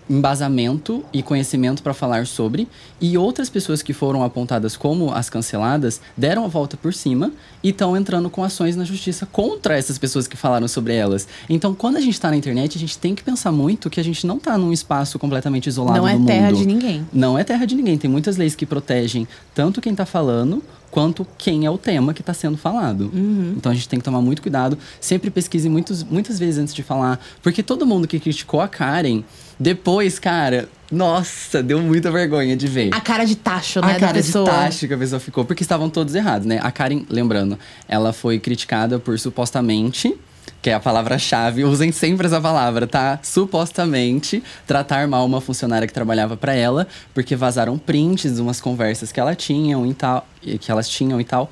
[0.10, 2.67] embasamento e conhecimento para falar sobre,
[3.00, 7.32] e outras pessoas que foram apontadas como as canceladas deram a volta por cima
[7.63, 11.28] e estão entrando com ações na justiça contra essas pessoas que falaram sobre elas.
[11.50, 14.04] Então, quando a gente está na internet, a gente tem que pensar muito que a
[14.04, 16.28] gente não está num espaço completamente isolado Não é do mundo.
[16.28, 17.08] terra de ninguém.
[17.13, 17.98] Não é terra de ninguém.
[17.98, 22.21] Tem muitas leis que protegem tanto quem está falando quanto quem é o tema que
[22.21, 23.12] está sendo falado.
[23.56, 24.78] Então a gente tem que tomar muito cuidado.
[24.99, 27.19] Sempre pesquise muitos, muitas vezes antes de falar.
[27.41, 29.23] Porque todo mundo que criticou a Karen,
[29.60, 32.89] depois, cara, nossa, deu muita vergonha de ver.
[32.93, 35.63] A cara de tacho, né, A da cara de taxa que a pessoa ficou, porque
[35.63, 36.60] estavam todos errados, né?
[36.63, 40.15] A Karen, lembrando, ela foi criticada por supostamente,
[40.62, 43.19] que é a palavra-chave, usem sempre essa palavra, tá?
[43.24, 49.12] Supostamente tratar mal uma funcionária que trabalhava pra ela, porque vazaram prints de umas conversas
[49.12, 51.50] que ela tinham e tal, que elas tinham e tal.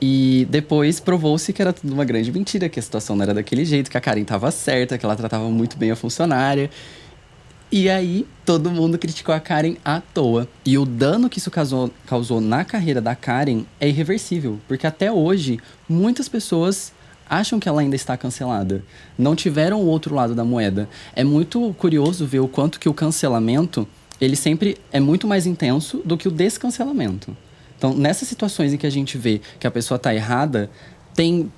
[0.00, 3.64] E depois provou-se que era tudo uma grande mentira, que a situação não era daquele
[3.64, 6.70] jeito, que a Karen tava certa, que ela tratava muito bem a funcionária.
[7.72, 10.46] E aí, todo mundo criticou a Karen à toa.
[10.64, 14.60] E o dano que isso causou, causou na carreira da Karen é irreversível.
[14.68, 16.92] Porque até hoje, muitas pessoas
[17.28, 18.82] acham que ela ainda está cancelada.
[19.18, 20.88] Não tiveram o outro lado da moeda.
[21.14, 23.86] É muito curioso ver o quanto que o cancelamento,
[24.20, 27.36] ele sempre é muito mais intenso do que o descancelamento.
[27.76, 30.70] Então, nessas situações em que a gente vê que a pessoa tá errada,
[31.14, 31.50] tem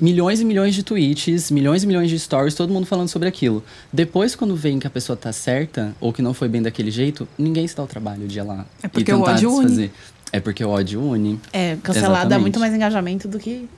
[0.00, 3.62] milhões e milhões de tweets, milhões e milhões de stories, todo mundo falando sobre aquilo.
[3.92, 7.28] Depois, quando veem que a pessoa tá certa, ou que não foi bem daquele jeito,
[7.38, 9.60] ninguém se dá o trabalho de ir lá É e porque o tentar ódio une.
[9.66, 9.90] desfazer.
[10.32, 11.40] É porque o ódio une.
[11.52, 13.68] É, cancelada dá muito mais engajamento do que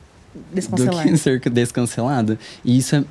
[0.53, 1.05] descancelar.
[1.07, 2.39] Do que ser descancelada.
[2.65, 3.05] E isso é.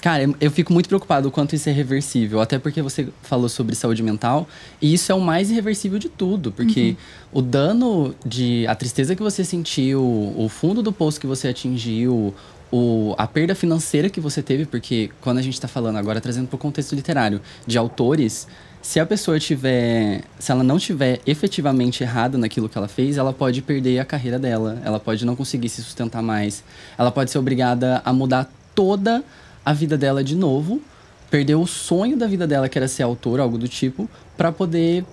[0.00, 2.40] Cara, eu- fico muito preocupado o quanto isso é reversível.
[2.40, 4.48] Até porque você falou sobre saúde mental.
[4.80, 6.50] E isso é o mais irreversível de tudo.
[6.50, 6.96] Porque
[7.32, 8.66] o dano de.
[8.66, 12.34] A tristeza que você sentiu, o fundo do poço que você atingiu,
[12.72, 14.66] o, a perda financeira que você teve.
[14.66, 18.48] Porque quando a gente tá falando agora, trazendo pro contexto literário, de autores.
[18.82, 20.22] Se a pessoa tiver.
[20.40, 24.40] Se ela não tiver efetivamente errada naquilo que ela fez, ela pode perder a carreira
[24.40, 24.82] dela.
[24.84, 26.64] Ela pode não conseguir se sustentar mais.
[26.98, 29.22] Ela pode ser obrigada a mudar toda
[29.64, 30.82] a vida dela de novo.
[31.30, 35.04] Perder o sonho da vida dela, que era ser autora, algo do tipo, pra poder.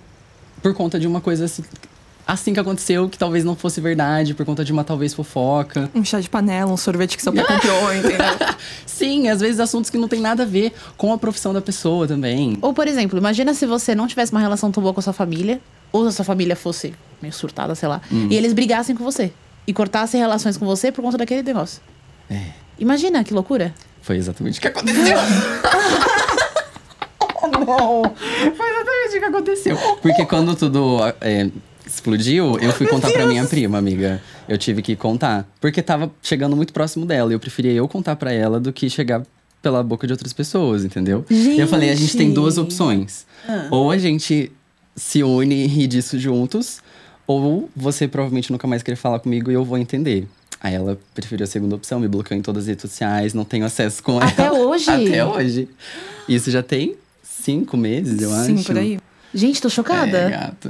[0.60, 1.46] Por conta de uma coisa
[2.26, 5.90] assim, que aconteceu, que talvez não fosse verdade, por conta de uma talvez fofoca.
[5.94, 8.18] Um chá de panela, um sorvete que seu pai comprou, entendeu?
[8.86, 12.06] Sim, às vezes assuntos que não tem nada a ver com a profissão da pessoa
[12.06, 12.56] também.
[12.62, 15.12] Ou, por exemplo, imagina se você não tivesse uma relação tão boa com a sua
[15.12, 15.60] família,
[15.92, 18.28] ou se a sua família fosse meio surtada, sei lá, Hum.
[18.30, 19.32] e eles brigassem com você.
[19.66, 21.80] E cortassem relações com você por conta daquele negócio.
[22.30, 22.40] É.
[22.78, 23.74] Imagina que loucura.
[24.02, 25.16] Foi exatamente o que aconteceu.
[27.66, 28.02] não!
[28.56, 29.76] Foi exatamente o que aconteceu.
[30.02, 31.50] Porque quando tudo é,
[31.86, 34.20] explodiu, eu fui contar pra minha prima, amiga.
[34.48, 35.48] Eu tive que contar.
[35.60, 37.30] Porque tava chegando muito próximo dela.
[37.30, 39.22] E eu preferia eu contar pra ela do que chegar
[39.62, 41.24] pela boca de outras pessoas, entendeu?
[41.30, 43.26] E eu falei, a gente tem duas opções.
[43.70, 44.50] Ou a gente
[44.96, 46.80] se une e ri disso juntos,
[47.26, 50.26] ou você provavelmente nunca mais querer falar comigo e eu vou entender.
[50.62, 53.64] Aí ela preferiu a segunda opção, me bloqueou em todas as redes sociais, não tenho
[53.64, 54.58] acesso com Até ela.
[54.58, 54.90] hoje?
[54.90, 55.68] Até hoje.
[56.28, 58.64] Isso já tem cinco meses, eu Sim, acho.
[58.64, 58.98] por aí.
[59.32, 60.18] Gente, tô chocada.
[60.18, 60.68] É.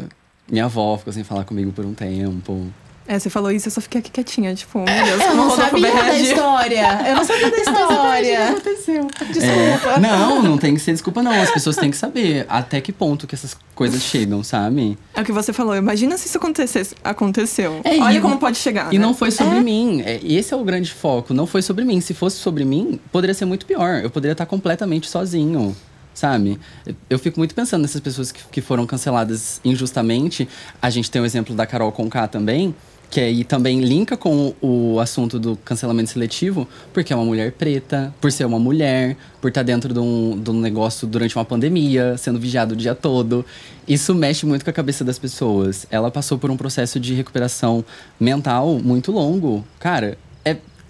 [0.51, 2.67] Minha avó ficou sem falar comigo por um tempo.
[3.07, 5.49] É, você falou isso, eu só fiquei aqui quietinha, tipo, meu Deus, Eu como não
[5.49, 7.01] o sabia da história.
[7.09, 8.49] Eu não sabia da história.
[8.51, 9.09] aconteceu?
[9.33, 9.99] Desculpa.
[10.01, 11.33] não, não tem que ser desculpa, não.
[11.33, 14.97] As pessoas têm que saber até que ponto que essas coisas chegam, sabe?
[15.15, 16.95] É o que você falou, imagina se isso acontecesse.
[17.03, 17.81] Aconteceu.
[17.83, 18.93] É, Olha como pode chegar.
[18.95, 19.05] E né?
[19.05, 20.03] não foi sobre mim.
[20.05, 21.35] É, esse é o grande foco.
[21.35, 22.01] Não foi sobre mim.
[22.01, 24.01] Se fosse sobre mim, poderia ser muito pior.
[24.05, 25.75] Eu poderia estar completamente sozinho.
[26.21, 26.61] Sabe?
[27.09, 30.47] Eu- fico muito pensando nessas pessoas que, que foram canceladas injustamente.
[30.83, 32.75] A gente tem o exemplo da Carol Conká também,
[33.09, 38.15] que aí também linka com o assunto do cancelamento seletivo, porque é uma mulher preta,
[38.21, 42.19] por ser uma mulher, por estar dentro de um, de um negócio durante uma pandemia,
[42.19, 43.43] sendo vigiado o dia todo.
[43.89, 45.87] Isso mexe muito com a cabeça das pessoas.
[45.91, 47.83] Ela passou por um processo de recuperação
[48.21, 49.65] mental muito longo.
[49.79, 50.19] Cara,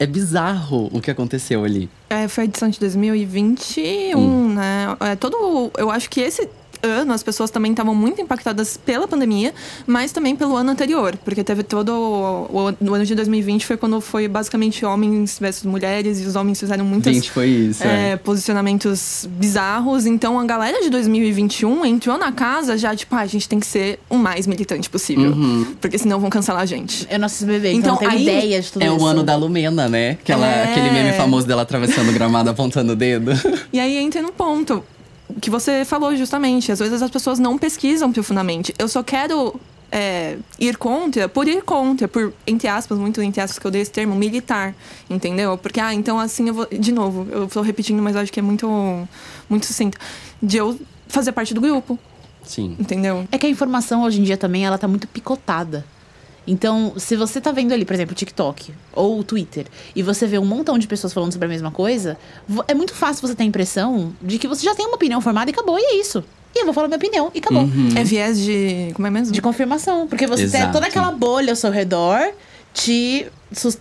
[0.01, 1.89] é, bizarro o que aconteceu ali.
[2.09, 4.97] É, foi a edição de 2021, né?
[4.99, 5.71] É, todo.
[5.77, 6.49] Eu acho que esse
[6.83, 9.53] ano as pessoas também estavam muito impactadas pela pandemia,
[9.87, 11.91] mas também pelo ano anterior, porque teve todo.
[11.93, 16.59] O, o ano de 2020 foi quando foi basicamente homens versus mulheres, e os homens
[16.61, 17.15] fizeram muitas.
[17.15, 17.85] 20 foi isso.
[17.85, 18.17] é, é.
[18.17, 20.07] posicionamentos bizarros.
[20.07, 23.67] Então a galera de 2021 entrou na casa já, tipo, ah, a gente tem que
[23.67, 25.31] ser o mais militante possível.
[25.33, 25.75] Uhum.
[25.81, 27.07] Porque senão vão cancelar a gente.
[27.11, 28.97] Eu não assisto bebê, então, Então, aí- ideia de tudo É isso.
[28.99, 30.13] o ano da Lumena, né?
[30.13, 30.65] Aquela, É.
[30.71, 33.33] Aquele meme famoso dela atravessando o gramado apontando o dedo.
[33.73, 34.83] E aí entra no ponto
[35.41, 36.73] que você falou justamente.
[36.73, 38.75] Às vezes as pessoas não pesquisam profundamente.
[38.79, 39.59] Eu só quero
[39.93, 43.83] é, ir contra por ir contra, por, entre aspas, muito entre aspas que eu dei
[43.83, 44.75] esse termo, militar.
[45.09, 45.59] Entendeu?
[45.59, 46.67] Porque, ah, então assim eu vou.
[46.67, 48.69] De novo, eu tô repetindo, mas acho que é muito,
[49.49, 49.99] muito sucinto.
[50.43, 51.99] De eu fazer parte do grupo,
[52.45, 52.77] Sim.
[52.79, 53.27] entendeu?
[53.33, 55.85] É que a informação hoje em dia também, ela tá muito picotada.
[56.47, 60.27] Então, se você tá vendo ali, por exemplo, o TikTok ou o Twitter, e você
[60.27, 62.19] vê um montão de pessoas falando sobre a mesma coisa,
[62.67, 65.51] é muito fácil você ter a impressão de que você já tem uma opinião formada
[65.51, 66.25] e acabou, e é isso.
[66.55, 67.63] E eu vou falar minha opinião, e acabou.
[67.63, 67.91] Uhum.
[67.95, 68.91] É viés de.
[68.95, 69.33] Como é mesmo?
[69.33, 70.09] De confirmação.
[70.09, 70.73] Porque você tem Exato.
[70.73, 72.33] toda aquela bolha ao seu redor
[72.73, 73.27] te,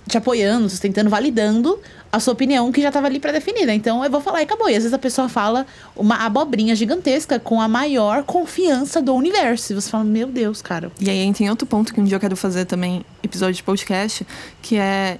[0.07, 1.79] te apoiando, sustentando, validando
[2.11, 3.73] a sua opinião que já estava ali pré-definida.
[3.73, 4.69] Então eu vou falar e acabou.
[4.69, 9.73] E às vezes a pessoa fala uma abobrinha gigantesca com a maior confiança do universo.
[9.73, 10.91] E você fala, meu Deus, cara.
[10.99, 14.25] E aí tem outro ponto que um dia eu quero fazer também, episódio de podcast,
[14.61, 15.19] que é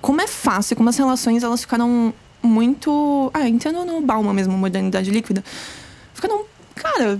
[0.00, 3.30] como é fácil, como as relações elas ficaram muito.
[3.34, 5.42] Ah, entrando no Balma mesmo, modernidade líquida.
[6.14, 6.44] Ficaram.
[6.74, 7.18] Cara,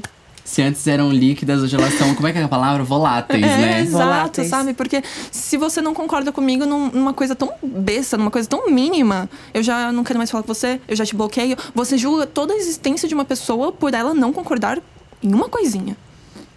[0.48, 2.82] Se antes eram líquidas, hoje elas são, como é que é a palavra?
[2.82, 3.80] Voláteis, é, né?
[3.82, 4.48] exato, Voláteis.
[4.48, 4.72] sabe?
[4.72, 9.28] Porque se você não concorda comigo num- numa coisa tão besta, numa coisa tão mínima,
[9.52, 11.54] eu já não quero mais falar com você, eu já te bloqueio.
[11.74, 14.78] Você julga toda a existência de uma pessoa por ela não concordar
[15.22, 15.94] em uma coisinha.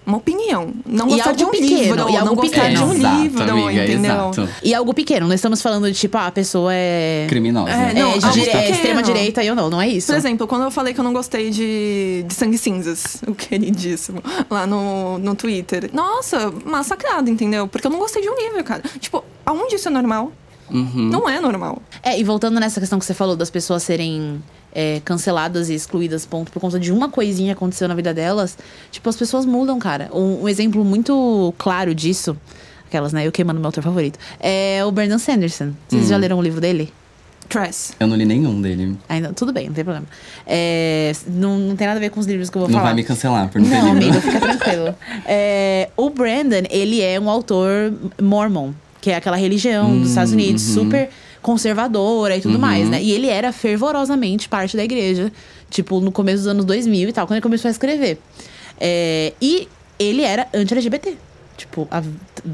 [0.06, 0.74] Uma opinião.
[0.86, 2.94] Não E gostar de um pequeno, livro, e não algo gostar de um pequeno.
[2.96, 4.12] Exato, livro, amiga, entendeu?
[4.32, 4.50] exato.
[4.64, 7.28] E algo pequeno, não estamos falando de tipo, ah, a pessoa é.
[7.30, 7.70] Criminosa.
[7.72, 8.72] É, É, não, de algo dire- é pequeno.
[8.76, 10.08] extrema direita e eu não, não é isso.
[10.08, 14.24] Por exemplo, quando eu falei que eu não gostei de, de Sangue Cinzas, o queridíssimo,
[14.50, 15.90] lá no, no Twitter.
[15.94, 17.68] Nossa, massacrado, entendeu?
[17.68, 18.82] Porque eu não gostei de um livro, cara.
[19.00, 20.32] Tipo, aonde isso é normal?
[20.72, 21.10] Uhum.
[21.12, 21.80] Não é normal.
[22.02, 24.42] É, e voltando nessa questão que você falou das pessoas serem
[24.74, 28.58] é, canceladas e excluídas, ponto, por conta de uma coisinha que aconteceu na vida delas,
[28.92, 30.10] tipo, as pessoas mudam, cara.
[30.14, 32.36] Um, um exemplo muito claro disso,
[32.88, 33.26] aquelas, né?
[33.28, 35.72] Eu queimando meu autor favorito, é o Brandon Sanderson.
[35.88, 36.08] Vocês Hum.
[36.10, 36.92] já leram o livro dele?
[37.50, 37.94] Tress.
[38.00, 38.98] Eu não li nenhum dele.
[39.10, 40.08] Ainda, tudo bem, não tem problema.
[40.48, 42.90] É, não, não tem nada a ver com os livros que eu vou não falar.
[42.92, 44.96] vai me cancelar por não, ter Não, amigo, fica tranquilo.
[45.26, 50.32] É, o Brandon, ele é um autor mormon, que é aquela religião dos Hum, Estados
[50.32, 50.84] Unidos, uhum.
[50.86, 51.10] super
[51.42, 52.62] conservadora e tudo Uhum.
[52.62, 53.02] mais, né?
[53.02, 55.32] E ele era fervorosamente parte da igreja,
[55.70, 58.20] tipo, no começo dos anos 2000 e tal, quando ele começou a escrever.
[58.80, 59.68] É, e
[60.00, 61.16] ele era anti-LGBT,
[61.58, 62.02] tipo, há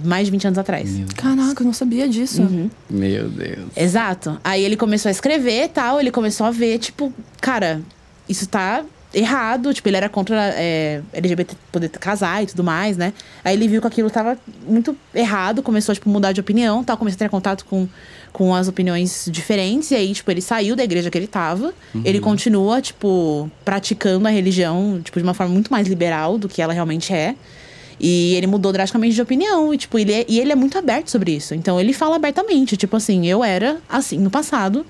[0.04, 0.90] mais de 20 anos atrás.
[1.16, 2.42] Caraca, eu não sabia disso.
[2.42, 2.70] Uhum.
[2.90, 3.70] meu Deus.
[3.76, 4.40] Exato.
[4.44, 7.82] Aí ele começou a escrever e tal, ele começou a ver, tipo, cara,
[8.28, 8.84] isso tá
[9.18, 9.74] errado.
[9.74, 13.14] Tipo, ele era contra é, LGBT poder casar e tudo mais, né?
[13.44, 17.16] Aí ele viu que aquilo tava muito errado, começou, tipo, mudar de opinião tal, começou
[17.16, 17.88] a ter contato com,
[18.32, 19.92] com as opiniões diferentes.
[19.92, 21.74] E aí, tipo, ele saiu da igreja que ele tava.
[22.06, 26.62] Ele continua, tipo, praticando a religião, tipo, de uma forma muito mais liberal do que
[26.62, 27.36] ela realmente é.
[28.00, 29.74] E ele mudou drasticamente de opinião.
[29.74, 31.56] E, tipo, ele é, e ele é muito aberto sobre isso.
[31.56, 34.86] Então ele fala abertamente, tipo assim, eu era assim no passado.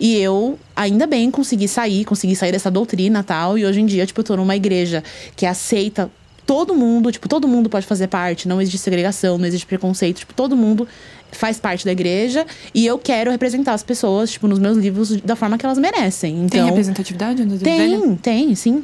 [0.00, 3.58] E eu, ainda bem, consegui sair, consegui sair dessa doutrina tal.
[3.58, 5.02] E hoje em dia, tipo, eu tô numa igreja
[5.34, 6.10] que aceita
[6.46, 10.32] todo mundo, tipo, todo mundo pode fazer parte, não existe segregação, não existe preconceito, tipo,
[10.32, 10.88] todo mundo
[11.30, 12.46] faz parte da igreja.
[12.74, 16.34] E eu quero representar as pessoas, tipo, nos meus livros da forma que elas merecem.
[16.48, 18.82] Tem Então, representatividade no tem, tem, sim.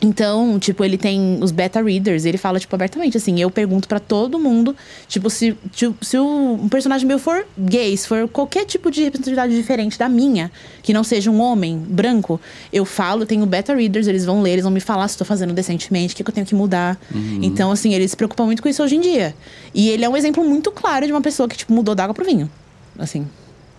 [0.00, 3.98] Então, tipo, ele tem os beta readers, ele fala, tipo, abertamente, assim, eu pergunto para
[3.98, 4.76] todo mundo,
[5.08, 9.56] tipo, se, tipo, se um personagem meu for gay, se for qualquer tipo de representatividade
[9.56, 12.38] diferente da minha, que não seja um homem branco,
[12.70, 15.26] eu falo, eu tenho beta readers, eles vão ler, eles vão me falar se estou
[15.26, 17.00] fazendo decentemente, o que, que eu tenho que mudar.
[17.14, 17.40] Uhum.
[17.42, 19.34] Então, assim, ele se preocupa muito com isso hoje em dia.
[19.74, 22.14] E ele é um exemplo muito claro de uma pessoa que, tipo, mudou da água
[22.14, 22.50] pro vinho.
[22.98, 23.26] Assim,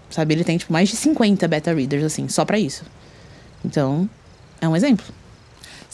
[0.10, 0.34] sabe?
[0.34, 2.84] Ele tem, tipo, mais de 50 beta readers, assim, só para isso.
[3.64, 4.10] Então,
[4.60, 5.06] é um exemplo.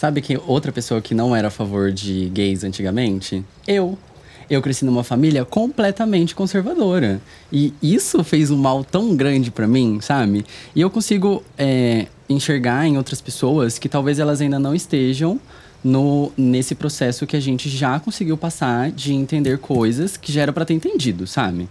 [0.04, 3.42] Sabe que outra pessoa que não era a favor de gays antigamente?
[3.66, 3.98] Eu.
[4.50, 7.22] Eu cresci numa família completamente conservadora.
[7.50, 10.46] E isso fez um mal tão grande para mim, sabe?
[10.76, 15.40] E eu consigo é, enxergar em outras pessoas que talvez elas ainda não estejam
[15.82, 20.52] no, nesse processo que a gente já conseguiu passar de entender coisas que já era
[20.52, 21.70] para ter entendido, sabe?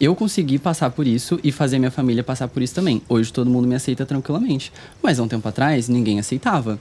[0.00, 3.02] Eu consegui passar por isso e fazer minha família passar por isso também.
[3.08, 4.72] Hoje todo mundo me aceita tranquilamente.
[5.02, 6.78] Mas há um tempo atrás ninguém aceitava.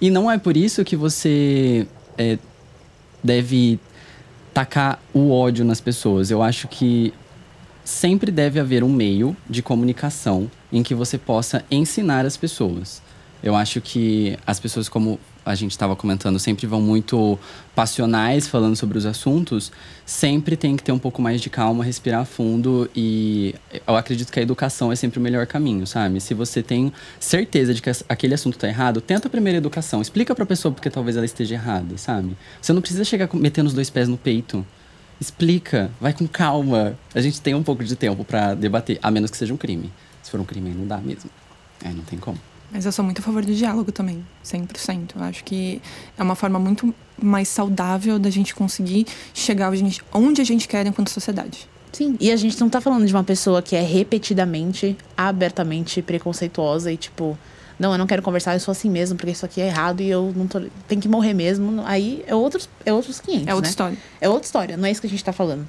[0.00, 2.38] E não é por isso que você é,
[3.22, 3.78] deve
[4.54, 6.30] tacar o ódio nas pessoas.
[6.30, 7.12] Eu acho que
[7.84, 13.00] sempre deve haver um meio de comunicação em que você possa ensinar as pessoas.
[13.42, 17.38] Eu acho que as pessoas, como a gente estava comentando, sempre vão muito
[17.74, 19.72] passionais falando sobre os assuntos,
[20.04, 23.54] sempre tem que ter um pouco mais de calma, respirar fundo e
[23.86, 26.20] eu acredito que a educação é sempre o melhor caminho, sabe?
[26.20, 30.34] Se você tem certeza de que aquele assunto está errado, tenta a primeira educação, explica
[30.34, 32.36] para a pessoa porque talvez ela esteja errada, sabe?
[32.60, 34.66] Você não precisa chegar metendo os dois pés no peito.
[35.20, 36.96] Explica, vai com calma.
[37.12, 39.90] A gente tem um pouco de tempo para debater, a menos que seja um crime.
[40.22, 41.30] Se for um crime, não dá mesmo.
[41.82, 42.38] É, não tem como.
[42.70, 45.16] Mas eu sou muito a favor do diálogo também, 100%.
[45.16, 45.80] Eu acho que
[46.18, 49.72] é uma forma muito mais saudável da gente conseguir chegar
[50.12, 51.68] onde a gente quer enquanto sociedade.
[51.92, 56.92] Sim, e a gente não tá falando de uma pessoa que é repetidamente, abertamente preconceituosa
[56.92, 57.36] e tipo,
[57.78, 60.10] não, eu não quero conversar, eu sou assim mesmo, porque isso aqui é errado e
[60.10, 60.60] eu não tô.
[60.86, 61.82] Tem que morrer mesmo.
[61.86, 63.46] Aí é outros, é outros 500.
[63.46, 63.70] É outra né?
[63.70, 63.98] história.
[64.20, 65.66] É outra história, não é isso que a gente tá falando.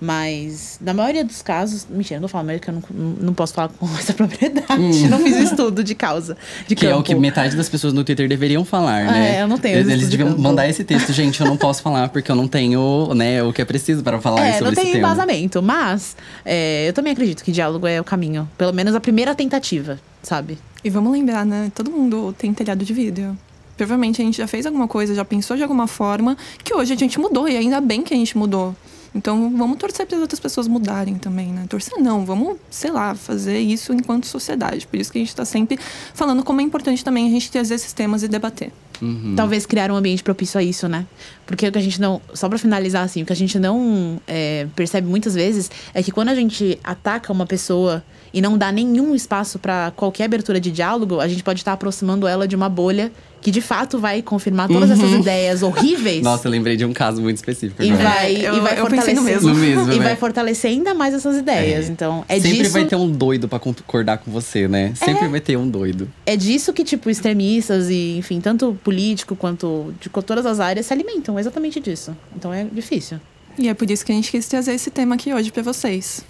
[0.00, 2.82] Mas, na maioria dos casos, mentira, eu não falo mas que eu não,
[3.20, 4.66] não posso falar com essa propriedade.
[4.78, 5.08] Hum.
[5.08, 6.36] Não fiz estudo de causa.
[6.68, 6.94] De que campo.
[6.94, 9.36] é o que metade das pessoas no Twitter deveriam falar, né?
[9.36, 9.78] É, eu não tenho.
[9.78, 11.12] Eles, eles deviam de mandar esse texto.
[11.12, 14.20] Gente, eu não posso falar porque eu não tenho né, o que é preciso para
[14.20, 14.84] falar é, sobre esse tema.
[14.84, 15.62] não tem embasamento.
[15.62, 18.48] Mas, é, eu também acredito que diálogo é o caminho.
[18.58, 20.58] Pelo menos a primeira tentativa, sabe?
[20.84, 21.72] E vamos lembrar, né?
[21.74, 23.36] Todo mundo tem telhado de vidro
[23.76, 26.96] provavelmente a gente já fez alguma coisa, já pensou de alguma forma, que hoje a
[26.96, 28.74] gente mudou, e ainda bem que a gente mudou.
[29.16, 31.64] Então vamos torcer para as outras pessoas mudarem também, né?
[31.68, 34.86] Torcer não, vamos, sei lá, fazer isso enquanto sociedade.
[34.86, 35.78] Por isso que a gente está sempre
[36.12, 38.70] falando como é importante também a gente trazer esses temas e debater.
[39.00, 39.34] Uhum.
[39.36, 41.06] Talvez criar um ambiente propício a isso, né?
[41.46, 42.20] Porque o que a gente não.
[42.34, 46.10] Só para finalizar, assim, o que a gente não é, percebe muitas vezes é que
[46.10, 48.02] quando a gente ataca uma pessoa
[48.32, 52.26] e não dá nenhum espaço para qualquer abertura de diálogo, a gente pode estar aproximando
[52.26, 54.96] ela de uma bolha que de fato vai confirmar todas uhum.
[54.96, 56.22] essas ideias horríveis.
[56.22, 57.82] Nossa, eu lembrei de um caso muito específico.
[57.82, 59.48] E vai, eu, e vai fortalecer no mesmo.
[59.48, 60.04] No mesmo e né?
[60.04, 61.88] vai fortalecer ainda mais essas ideias.
[61.88, 61.92] É.
[61.92, 62.72] Então, é Sempre disso...
[62.72, 64.92] vai ter um doido para concordar com você, né?
[64.94, 65.28] Sempre é.
[65.28, 66.10] vai ter um doido.
[66.24, 70.92] É disso que, tipo, extremistas e, enfim, tanto político quanto de todas as áreas se
[70.92, 72.16] alimentam, exatamente disso.
[72.34, 73.20] Então é difícil.
[73.58, 76.24] E é por isso que a gente quis trazer esse tema aqui hoje para vocês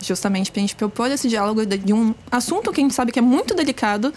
[0.00, 3.18] justamente para a gente propor esse diálogo de um assunto que a gente sabe que
[3.18, 4.12] é muito delicado,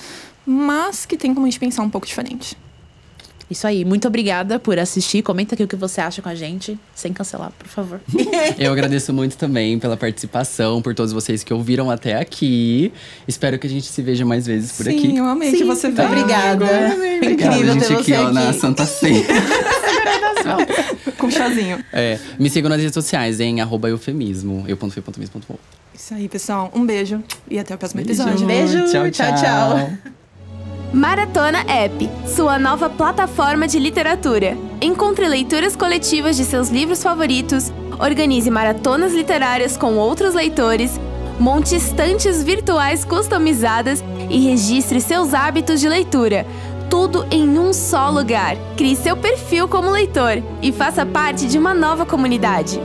[0.46, 2.58] mas que tem como a gente pensar um pouco diferente.
[3.52, 5.22] Isso aí, muito obrigada por assistir.
[5.22, 8.00] Comenta aqui o que você acha com a gente, sem cancelar, por favor.
[8.58, 12.94] Eu agradeço muito também pela participação, por todos vocês que ouviram até aqui.
[13.28, 15.18] Espero que a gente se veja mais vezes por Sim, aqui.
[15.18, 16.08] eu amei Sim, que você veio.
[16.08, 16.66] Obrigada.
[17.22, 19.26] Incrível ter você aqui, ó, na Santa Ceia.
[21.18, 21.84] com chazinho.
[21.92, 25.56] É, me sigam nas redes sociais em arroba eufemismo, eu.fe.mis.com.
[25.94, 26.72] Isso aí, pessoal.
[26.74, 28.22] Um beijo e até o próximo beijo.
[28.22, 28.48] episódio.
[28.48, 28.92] Beijo.
[28.92, 29.12] tchau.
[29.12, 29.36] tchau.
[29.36, 30.12] tchau.
[30.94, 34.58] Maratona App, sua nova plataforma de literatura.
[34.82, 41.00] Encontre leituras coletivas de seus livros favoritos, organize maratonas literárias com outros leitores,
[41.40, 46.46] monte estantes virtuais customizadas e registre seus hábitos de leitura.
[46.92, 48.58] Tudo em um só lugar.
[48.76, 52.82] Crie seu perfil como leitor e faça parte de uma nova comunidade.